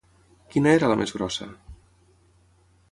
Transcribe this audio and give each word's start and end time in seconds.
Quina 0.53 0.71
era 0.77 0.89
la 0.93 0.97
més 1.03 1.13
grossa? 1.19 1.49